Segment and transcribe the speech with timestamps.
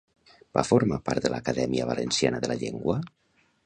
[0.57, 3.01] Va formar part de l'Acadèmia Valenciana de la Llengua?